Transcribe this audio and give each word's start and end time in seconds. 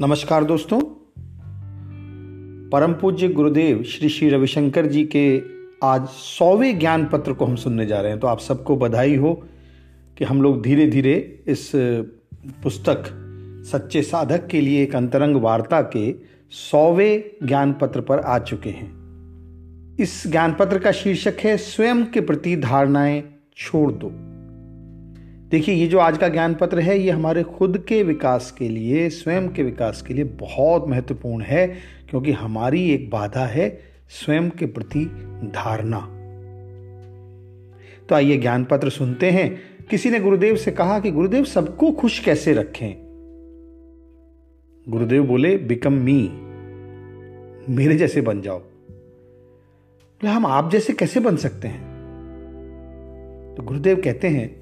नमस्कार 0.00 0.44
दोस्तों। 0.44 0.80
परम 2.68 2.92
पूज्य 2.92 3.28
गुरुदेव 3.28 3.82
श्री 3.82 4.08
श्री 4.08 4.28
रविशंकर 4.28 4.86
जी 4.86 5.04
के 5.04 5.42
आज 5.82 6.06
सौवें 6.06 6.78
ज्ञान 6.78 7.06
पत्र 7.06 7.32
को 7.32 7.44
हम 7.44 7.56
सुनने 7.56 7.86
जा 7.86 8.00
रहे 8.00 8.10
हैं। 8.10 8.20
तो 8.20 8.26
आप 8.26 8.38
सबको 8.38 8.76
बधाई 8.76 9.16
हो 9.16 9.44
कि 10.18 10.24
हम 10.24 10.42
लोग 10.42 10.62
धीरे 10.62 10.86
धीरे 10.86 11.44
इस 11.48 11.72
पुस्तक, 12.62 13.04
सच्चे 13.72 14.02
साधक 14.02 14.46
के 14.46 14.60
लिए 14.60 14.82
एक 14.82 14.96
अंतरंग 14.96 15.36
वार्ता 15.36 15.82
के 15.82 16.14
सौवें 16.50 17.46
ज्ञान 17.46 17.72
पत्र 17.72 18.00
पर 18.00 18.18
आ 18.18 18.38
चुके 18.38 18.70
हैं। 18.70 18.92
इस 20.00 20.26
ज्ञान 20.26 20.56
पत्र 20.58 20.78
का 20.78 20.92
शीर्षक 20.92 21.34
है, 21.40 21.56
स्वयं 21.56 22.04
के 22.04 22.20
प्रति 22.20 22.56
धारणाएँ 22.56 23.24
छोड़ 23.56 23.92
दो। 23.92 24.27
देखिए, 25.50 25.74
ये 25.74 25.86
जो 25.86 25.98
आज 25.98 26.18
का 26.18 26.28
ज्ञान 26.28 26.54
पत्र 26.54 26.78
है, 26.78 26.98
ये 26.98 27.10
हमारे 27.10 27.42
खुद 27.42 27.84
के 27.88 28.02
विकास 28.02 28.50
के 28.58 28.68
लिए, 28.68 29.08
स्वयं 29.08 29.48
के 29.48 29.62
विकास 29.62 30.02
के 30.02 30.14
लिए 30.14 30.24
बहुत 30.24 30.88
महत्वपूर्ण 30.88 31.44
है, 31.44 31.66
क्योंकि 32.10 32.32
हमारी 32.32 32.90
एक 32.90 33.10
बाधा 33.10 33.46
है 33.46 33.80
स्वयं 34.08 34.50
के 34.50 34.66
प्रति 34.66 35.04
धारणा। 35.54 36.00
तो 38.08 38.14
आइए 38.14 38.36
ज्ञान 38.36 38.64
पत्र 38.64 38.90
सुनते 38.90 39.30
हैं। 39.30 39.60
किसी 39.90 40.10
ने 40.10 40.20
गुरुदेव 40.20 40.56
से 40.56 40.70
कहा 40.70 41.00
कि, 41.00 41.10
गुरुदेव, 41.10 41.44
सबको 41.44 41.92
खुश 41.92 42.18
कैसे 42.18 42.52
रखें? 42.52 42.94
गुरुदेव 44.88 45.26
बोले, 45.26 45.58
बिकम 45.58 45.92
मी। 45.92 46.30
मेरे 47.74 47.94
जैसे 47.94 48.20
बन 48.20 48.40
जाओ। 48.40 48.58
बोले, 48.58 50.30
हम 50.30 50.46
आप 50.46 50.70
जैसे 50.70 50.92
कैसे 50.92 51.20
बन 51.20 51.36
सकते 51.36 51.68
हैं? 51.68 51.98
तो 53.56 53.62
गुरुदेव 53.62 54.00
कहते 54.04 54.28
हैं 54.28 54.57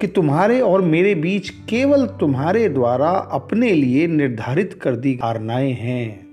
कि 0.00 0.06
तुम्हारे 0.06 0.60
और 0.60 0.82
मेरे 0.82 1.14
बीच 1.14 1.50
केवल 1.50 2.06
तुम्हारे 2.06 2.68
द्वारा 2.68 3.10
अपने 3.10 3.72
लिए 3.72 4.06
निर्धारित 4.06 4.72
कर 4.72 4.96
दी 4.96 5.14
धारणाएँ 5.14 5.72
हैं। 5.72 6.28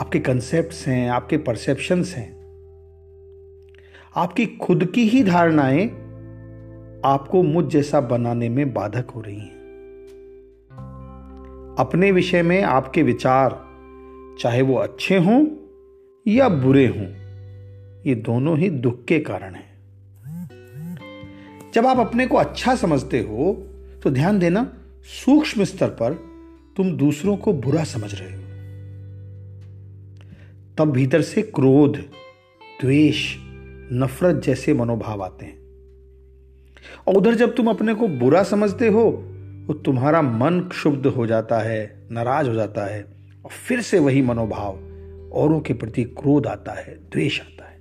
आपके 0.00 0.18
कंसेप्ट 0.18 0.88
हैं, 0.88 1.10
आपके 1.10 1.36
परसेप्शंस 1.36 2.14
हैं। 2.14 2.36
आपकी 4.16 4.46
खुद 4.46 4.84
की 4.84 5.08
ही 5.08 5.24
धारणाएँ 5.24 5.86
आपको 7.04 7.42
मुझ 7.42 7.64
जैसा 7.64 8.00
बनाने 8.00 8.48
में 8.48 8.74
बाधक 8.74 9.10
हो 9.10 9.20
रही 9.20 9.38
हैं। 9.38 9.56
अपने 11.78 12.12
विषय 12.12 12.42
में 12.42 12.62
आपके 12.62 13.02
विचार, 13.02 13.50
चाहे 14.40 14.62
वो 14.62 14.74
अच्छे 14.74 15.16
हों 15.16 15.46
या 16.28 16.48
बुरे 16.48 16.86
हों, 16.86 17.06
ये 18.06 18.14
दोनों 18.14 18.58
ही 18.58 18.70
दुख 18.70 19.04
के 19.04 19.18
कारण 19.18 19.54
हैं। 19.54 19.75
जब 21.76 21.86
आप 21.86 21.98
अपने 21.98 22.26
को 22.26 22.36
अच्छा 22.36 22.74
समझते 22.74 23.18
हो 23.20 23.52
तो 24.02 24.10
ध्यान 24.10 24.38
देना, 24.38 24.72
सूक्ष्म 25.04 25.64
स्तर 25.64 25.88
पर 25.88 26.12
तुम 26.76 26.92
दूसरों 26.92 27.36
को 27.36 27.52
बुरा 27.52 27.82
समझ 27.84 28.14
रहे 28.14 28.30
हो। 28.30 28.42
तब 30.78 30.92
भीतर 30.92 31.22
से 31.22 31.42
क्रोध, 31.42 31.96
द्वेष, 32.80 33.36
नफरत 33.92 34.42
जैसे 34.44 34.74
मनोभाव 34.74 35.22
आते 35.22 35.46
हैं। 35.46 35.58
और 37.06 37.14
उधर 37.14 37.34
जब 37.34 37.54
तुम 37.54 37.70
अपने 37.70 37.94
को 37.94 38.08
बुरा 38.08 38.42
समझते 38.42 38.88
हो 38.88 39.10
तो 39.66 39.74
तुम्हारा 39.74 40.22
मन 40.22 40.60
क्षुब्ध 40.60 41.06
हो 41.06 41.26
जाता 41.26 41.58
है, 41.58 42.08
नाराज़ 42.10 42.48
हो 42.48 42.54
जाता 42.54 42.84
है, 42.84 43.02
और 43.44 43.50
फिर 43.68 43.80
से 43.80 43.98
वही 43.98 44.22
मनोभाव 44.22 44.78
औरों 45.32 45.60
के 45.60 45.74
प्रति 45.74 46.04
क्रोध 46.04 46.46
आता 46.46 46.72
है, 46.72 46.98
द्वेष 47.12 47.40
आता 47.40 47.68
है। 47.68 47.75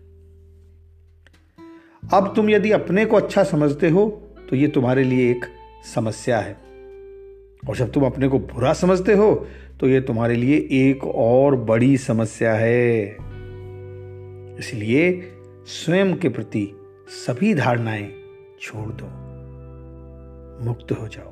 अब 2.13 2.33
तुम 2.35 2.49
यदि 2.49 2.71
अपने 2.71 3.05
को 3.05 3.17
अच्छा 3.17 3.43
समझते 3.43 3.89
हो 3.89 4.21
तो 4.49 4.55
ये 4.55 4.67
तुम्हारे 4.67 5.03
लिए 5.03 5.31
एक 5.31 5.45
समस्या 5.95 6.39
है। 6.39 6.53
और 7.69 7.75
जब 7.75 7.91
तुम 7.91 8.05
अपने 8.05 8.27
को 8.27 8.39
बुरा 8.39 8.73
समझते 8.73 9.13
हो 9.13 9.47
तो 9.79 9.87
ये 9.87 10.01
तुम्हारे 10.01 10.35
लिए 10.35 10.57
एक 10.71 11.03
और 11.03 11.55
बड़ी 11.55 11.97
समस्या 11.97 12.53
है। 12.53 13.17
इसलिए 14.59 15.31
स्वयं 15.65 16.15
के 16.15 16.29
प्रति 16.29 16.71
सभी 17.07 17.53
धारणाएँ 17.53 18.13
छोड़ 18.61 18.89
दो। 18.89 19.05
मुक्त 20.65 20.91
हो 20.91 21.07
जाओ। 21.07 21.31